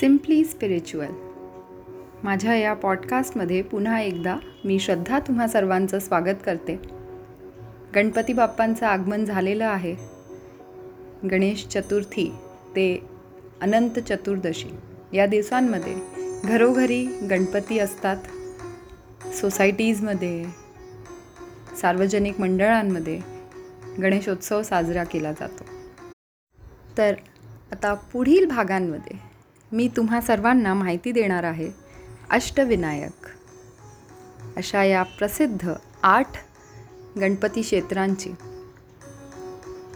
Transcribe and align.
Simply 0.00 0.44
spiritual 0.44 1.12
माझ्या 2.22 2.56
या 2.56 2.74
पॉडकास्टमध्ये 2.74 3.62
पुन्हा 3.62 4.00
एकदा 4.00 4.36
मी 4.64 4.78
श्रद्धा 4.78 5.18
तुम्हा 5.18 5.48
सर्वांचं 5.48 5.98
स्वागत 5.98 6.34
करते. 6.46 6.80
गणपती 7.94 8.32
बाप्पांचं 8.32 8.86
आगमन 8.86 9.24
झालेलं 9.24 9.64
आहे. 9.64 9.94
गणेश 11.30 11.66
चतुर्थी 11.66 12.34
ते 12.70 13.06
अनंत 13.60 13.98
चतुर्दशी 13.98 14.68
या 15.12 15.26
दिवसांमध्ये 15.26 15.94
घरोघरी 16.44 17.04
गणपती 17.04 17.78
असतात. 17.78 18.16
सोसायटीजमध्ये 19.34 20.44
सार्वजनिक 21.80 22.40
मंडळांमध्ये 22.40 23.20
गणेशोत्सव 24.02 24.62
साजरा 24.62 25.04
केला 25.04 25.32
जातो. 25.32 25.64
तर 26.98 27.14
आता 27.72 27.94
पुढील 27.94 28.46
भागांमध्ये 28.46 29.27
मी 29.72 29.88
तुम्हा 29.88 30.20
सर्वांना 30.20 30.74
माहिती 30.74 31.12
देणार 31.12 31.44
आहे. 31.44 31.70
अष्टविनायक. 32.30 33.26
अशा 34.56 34.84
या 34.84 35.02
प्रसिद्ध 35.02 35.72
आठ 36.02 36.26
गणपती 37.20 37.62
क्षेत्रांची. 37.62 38.32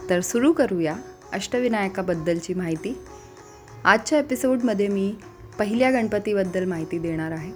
तर 0.09 0.19
सुरू 0.19 0.53
करूया 0.53 0.95
अष्टविनायकाबद्दलची 1.33 2.53
माहिती. 2.53 2.97
आजच्या 3.83 4.19
एपिसोडमध्ये 4.19 4.87
मी 4.87 5.15
पहिल्या 5.59 5.91
गणपतीबद्दल 5.91 6.65
माहिती 6.65 6.99
देणार 6.99 7.31
आहे. 7.31 7.51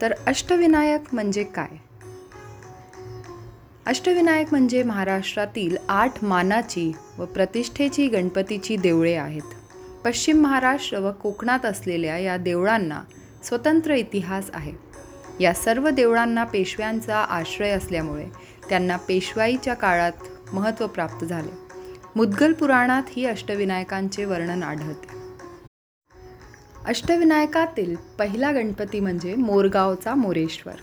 तर 0.00 0.14
अष्टविनायक 0.26 1.00
म्हणजे 1.12 1.44
काय? 1.44 1.76
अष्टविनायक 3.86 4.46
म्हणजे 4.50 4.82
महाराष्ट्रातील 4.82 5.76
आठ 5.88 6.24
मानाची 6.24 6.92
व 7.18 7.24
प्रतिष्ठेची 7.24 8.08
गणपतीची 8.08 8.76
देवळे 8.76 9.14
आहेत. 9.14 9.59
पश्चिम 10.04 10.42
महाराष्ट्र 10.42 10.98
व 10.98 11.12
कोकणात 11.12 11.66
असलेल्या 11.66 12.18
या 12.18 12.36
देवळांना 12.36 13.02
स्वतंत्र 13.44 13.94
इतिहास 13.94 14.50
आहे. 14.54 14.72
या 15.40 15.54
सर्व 15.54 15.90
देवळांना 15.90 16.44
पेशव्यांचा 16.44 17.18
आश्रय 17.18 17.70
असल्यामुळे 17.70 18.26
त्यांना 18.68 18.96
पेशवाईच्या 18.96 19.74
काळात 19.74 20.12
महत्त्व 20.52 20.86
प्राप्त 20.86 21.26
झाले. 21.26 21.50
मुद्गल 22.16 22.52
पुराणात 22.52 23.02
ही 23.08 23.26
अष्टविनायकांचे 23.26 24.24
वर्णन 24.24 24.62
आढळते. 24.62 25.08
अष्टविनायकातील 26.86 27.96
पहिला 28.18 28.52
गणपती 28.52 29.00
म्हणजे 29.00 29.34
मोरगावचा 29.34 30.14
मोरेश्वर. 30.14 30.74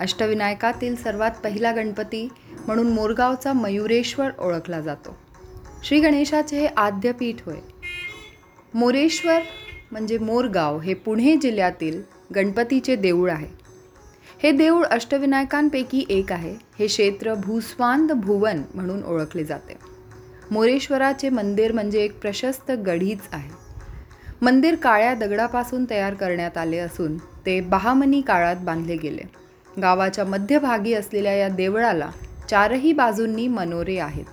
अष्टविनायकातील 0.00 0.96
सर्वात 0.96 1.30
पहिला 1.30 1.72
गणपती 1.72 2.28
म्हणून 2.66 2.92
मोरगावचा 2.92 3.52
मयुरेश्वर 3.52 4.30
ओळखला 4.38 4.80
जातो. 4.80 5.16
श्री 5.82 6.00
गणेशाचे 6.00 6.60
हे 6.60 6.66
आद्यपीठ 6.66 7.36
होय. 7.46 7.56
मोरेश्वर 8.74 9.40
म्हणजे 9.92 10.18
मोरगाव 10.18 10.78
हे 10.78 10.94
पुणे 10.94 11.36
जिल्ह्यातील 11.36 12.02
गणपतीचे 12.34 12.96
देऊळ 12.96 13.30
आहे. 13.30 13.46
हे 14.42 14.50
देऊळ 14.50 14.84
अष्टविनायकांपैकी 14.84 16.04
एक 16.08 16.32
आहे. 16.32 16.54
हे 16.78 16.86
क्षेत्र 16.86 17.34
भूस्वांद 17.34 18.12
भुवन 18.12 18.62
म्हणून 18.74 19.02
ओळखले 19.04 19.44
जाते. 19.44 19.76
मोरेश्वराचे 20.50 21.28
मंदिर 21.28 21.72
म्हणजे 21.72 22.02
एक 22.02 22.20
प्रशस्त 22.20 22.70
गढीच 22.70 23.18
आहे. 23.32 23.50
मंदिर 24.42 24.74
काळ्या 24.74 25.14
दगडापासून 25.14 25.84
तयार 25.90 26.14
करण्यात 26.14 26.56
आले 26.56 26.78
असून 26.78 27.16
ते 27.18 27.60
बहामनी 27.60 28.20
काळात 28.20 28.56
बांधले 28.56 28.96
गेले. 28.96 29.22
गावाच्या 29.82 30.24
मध्यभागी 30.24 30.94
असलेल्या 30.94 31.32
या 31.32 31.48
देवळाला 31.48 32.10
चारही 32.50 32.92
बाजूंनी 32.92 33.48
मनोरे 33.48 33.98
आहेत. 33.98 34.24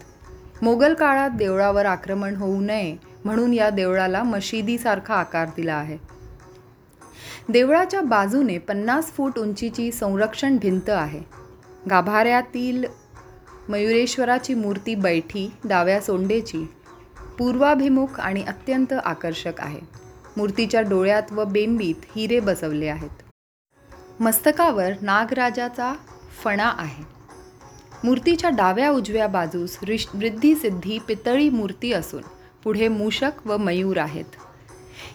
मोगल 0.62 0.94
काळात 0.94 1.30
देवळावर 1.30 1.86
आक्रमण 1.86 2.36
होऊ 2.36 2.62
नये 2.62 3.12
म्हणून 3.25 3.53
या 3.53 3.69
देवळाला 3.69 4.23
मशिदीसारखा 4.23 5.13
आकार 5.13 5.47
दिला 5.47 5.73
आहे. 5.73 5.97
देवळाच्या 7.49 8.02
बाजूने 8.02 8.57
पन्नास 8.57 9.06
फूट 9.06 9.39
उंचीची 9.39 9.91
संरक्षण 9.91 10.57
भिंत 10.57 10.89
आहे. 10.89 11.22
गाभाऱ्यातील 11.89 12.83
मयुरेश्वराची 13.69 14.53
मूर्ती 14.53 14.95
बैठी 14.95 15.53
डाव्या 15.63 16.01
सोंडेची 16.01 16.67
पूर्वाभिमुख 17.38 18.19
आणि 18.19 18.44
अत्यंत 18.44 18.94
आकर्षक 18.94 19.53
आहे. 19.59 19.79
मूर्तीच्या 20.38 20.81
डोळ्यात 20.81 21.31
व 21.31 21.45
बेंबीत 21.45 21.95
हिरे 22.16 22.39
बसवले 22.39 22.88
आहेत. 22.88 23.23
मस्तकावर 24.22 24.91
नागराजाचा 25.01 25.94
फणा 26.44 26.73
आहे. 26.78 27.03
मूर्तीच्या 28.03 28.50
डाव्या 28.50 28.89
उजव्या 28.89 29.28
बाजूस 29.28 29.78
रिश 29.83 30.07
सिद्धी 30.62 31.00
पितळी 31.07 31.50
मूर्ती 31.50 31.94
असून 31.94 32.22
पुढे 32.63 32.88
मूषक 32.88 33.31
व 33.46 33.57
मयूर 33.57 33.97
आहेत. 33.97 34.25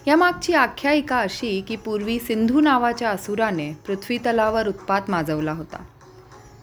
यामागची 0.07 0.53
आख्यायिका 0.53 1.19
अशी 1.19 1.61
की 1.61 1.75
पूर्वी 1.75 2.19
सिंधू 2.19 2.59
नावाच्या 2.59 3.09
असुराने 3.09 3.73
पृथ्वीतलावर 3.73 4.67
उत्पात 4.67 5.01
माजवला 5.07 5.51
होता. 5.51 5.83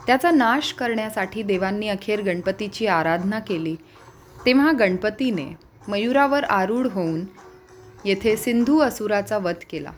त्याचा 0.06 0.30
नाश 0.30 0.72
करण्यासाठी 0.72 1.42
देवांनी 1.42 1.88
अखेर 1.88 2.22
गणपतीची 2.22 2.86
आराधना 2.86 3.38
केली. 3.38 3.76
तेव्हा 4.47 4.72
गणपतीने 4.72 5.56
मयुरावर 5.88 6.44
आरूढ 6.44 6.86
होऊन 6.86 7.24
येथे 8.04 8.36
सिंधू 8.36 8.80
असुराचा 8.80 9.38
वध 9.38 9.54
केला. 9.70 9.91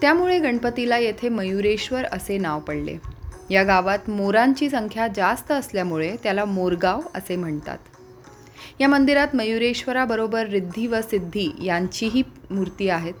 त्यामुळे 0.00 0.38
गणपतीला 0.38 0.98
येथे 0.98 1.28
मयुरेश्वर 1.28 2.04
असे 2.04 2.38
नाव 2.38 2.60
पडले. 2.60 2.96
या 3.50 3.62
गावात 3.62 4.10
मोरांची 4.10 4.70
संख्या 4.70 5.06
जास्त 5.08 5.52
असल्यामुळे 5.52 6.16
त्याला 6.22 6.44
मोरगाव 6.44 7.00
असे 7.14 7.36
म्हणतात. 7.36 7.78
या 8.80 8.88
मंदिरात 8.88 9.28
मयुरेश्वराबरोबर 9.34 10.46
रिद्धी 10.46 10.86
व 10.86 11.00
सिद्धी 11.00 11.50
यांचीही 11.62 12.22
मूर्ती 12.50 12.88
आहेत. 12.88 13.14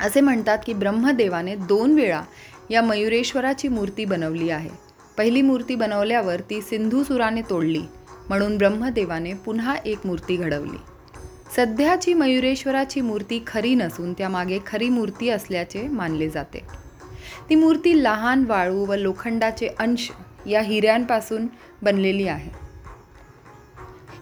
असे 0.00 0.20
म्हणतात 0.20 0.58
की 0.66 0.72
ब्रह्मदेवाने 0.72 1.54
दोन 1.56 1.94
वेळा 1.94 2.22
या 2.70 2.82
मयुरेश्वराची 2.82 3.68
मूर्ती 3.68 4.04
बनवली 4.04 4.50
आहे. 4.50 4.70
पहिली 5.18 5.42
मूर्ती 5.42 5.74
बनवल्यावर 5.74 6.40
ती 6.40 6.62
सिंधुसुराने 6.62 7.42
तोडली 7.42 7.82
म्हणून 8.28 8.58
ब्रह्मदेवाने 8.58 9.34
पुन्हा 9.34 9.76
एक 9.84 9.98
मूर्ती 10.04 10.36
घडवली. 10.36 10.76
सध्याची 11.56 12.14
मयुरेश्वराची 12.14 13.00
मूर्ती 13.00 13.42
खरी 13.46 13.74
नसून 13.74 14.12
त्यामागे 14.12 14.58
खरी 14.66 14.88
मूर्ती 14.88 15.28
असल्याचे 15.28 15.88
मानले 15.88 16.28
जाते. 16.28 16.58
ती 17.50 17.54
मूर्ती 17.54 18.04
लहान 18.04 18.44
वाळू 18.44 18.86
व 18.86 18.94
लोखंडाचे 18.94 19.68
अंश 19.78 20.10
या 20.46 20.60
हिऱ्यांपासून 20.60 21.46
बनलेली 21.82 22.28
आहे. 22.28 22.65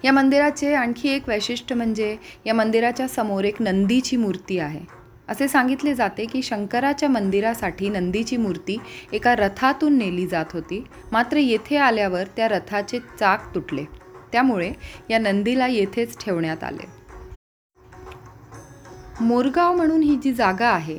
या 0.04 0.12
मंदिराचे 0.12 0.74
आणखी 0.74 1.08
एक 1.08 1.28
वैशिष्ट्य 1.28 1.74
म्हणजे 1.74 2.16
या 2.46 2.54
मंदिराच्या 2.54 3.08
समोर 3.08 3.44
एक 3.44 3.62
नंदीची 3.62 4.16
मूर्ती 4.16 4.58
आहे. 4.58 4.80
असे 5.28 5.48
सांगितले 5.48 5.94
जाते 5.94 6.24
की 6.24 6.42
शंकराच्या 6.42 7.08
मंदिरासाठी 7.08 7.88
नंदीची 7.88 8.36
मूर्ती 8.36 8.76
एका 9.12 9.34
रथातून 9.36 9.96
नेली 9.98 10.26
जात 10.26 10.44
होती. 10.52 10.84
मात्र 11.12 11.36
येथे 11.36 11.76
आल्यावर 11.76 12.24
त्या 12.36 12.48
रथाचे 12.48 12.98
चाक 12.98 13.54
तुटले. 13.54 13.84
त्यामुळे 14.32 14.72
या 15.10 15.18
नंदीला 15.18 15.66
येथेच 15.66 16.24
ठेवण्यात 16.24 16.64
आले. 16.64 16.86
मोरगाव 19.20 19.76
म्हणून 19.76 20.02
ही 20.02 20.16
जी 20.16 20.32
जागा 20.32 20.68
आहे 20.68 20.98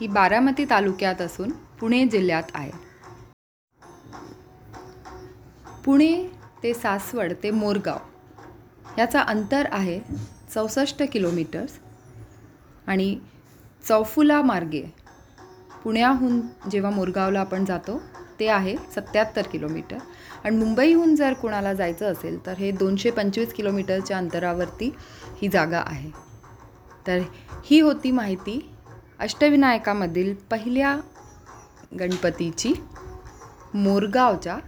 ही 0.00 0.06
बारामती 0.06 0.64
तालुक्यात 0.64 1.20
असून 1.20 1.50
पुणे 1.80 2.04
जिल्ह्यात 2.04 2.42
आहे. 2.54 2.70
पुणे 5.84 6.30
ते 6.62 6.74
सासवड 6.74 7.32
ते 7.42 7.50
मोरगाव. 7.50 7.98
याचा 8.98 9.20
अंतर 9.20 9.66
आहे 9.72 10.00
चौसष्ट 10.54 11.02
किलोमीटर्स 11.12 11.78
आणि 12.86 13.18
चौफुला 13.88 14.42
मार्गे 14.42 14.82
पुण्याहून 15.84 16.40
जेव्हा 16.70 16.90
मोरगावला 16.90 17.40
आपण 17.40 17.64
जातो 17.64 18.00
ते 18.40 18.48
आहे 18.48 18.76
सत्याहत्तर 18.94 19.42
किलोमीटर. 19.42 19.98
आणि 20.44 20.56
मुंबईहून 20.56 21.14
जर 21.16 21.32
कोणाला 21.32 21.74
जायचं 21.74 22.12
असेल 22.12 22.46
तर 22.46 22.52
हे 22.52 22.70
दोनशे 22.70 23.10
पंचवीस 23.10 23.52
किलोमीटरच्या 23.52 24.16
अंतरावरती 24.18 24.94
ही 25.42 25.48
जागा 25.48 25.82
आहे. 25.86 26.10
तर 27.06 27.20
ही 27.64 27.80
होती 27.80 28.10
माहिती 28.10 28.70
अष्टविनायकामधील 29.18 30.34
पहिल्या 30.50 30.96
गणपतीची 32.00 32.72
मोरगावच्या 33.74 34.58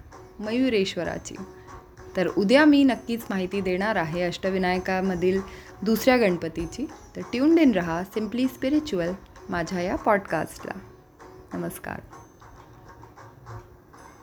मयुरेश्वराची. 0.41 1.35
तर 2.17 2.27
उद्या 2.27 2.65
मी 2.65 2.85
नक्कीच 2.85 3.25
माहिती 3.31 3.61
देणार 3.61 3.97
आहे 3.97 4.23
अष्टविनायकामधील 4.23 5.41
दुसऱ्या 5.83 6.17
गणपतीची. 6.17 6.87
तर 7.17 7.21
ट्यून 7.33 7.59
इन 7.59 7.73
रहा 7.73 8.03
सिम्पली 8.05 8.47
स्पिरिच्युअल 8.49 9.12
माझ्या 9.49 9.81
या 9.81 9.97
पॉडकास्टला 9.97 10.79
नमस्कार. 11.55 12.01